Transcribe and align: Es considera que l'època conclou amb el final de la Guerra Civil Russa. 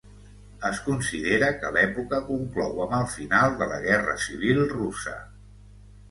Es 0.67 0.77
considera 0.85 1.49
que 1.57 1.69
l'època 1.75 2.21
conclou 2.29 2.81
amb 2.85 2.95
el 2.99 3.05
final 3.15 3.53
de 3.59 3.67
la 3.73 3.77
Guerra 3.83 4.15
Civil 4.23 4.63
Russa. 4.73 5.15